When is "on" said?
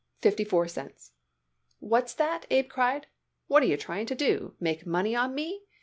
5.15-5.35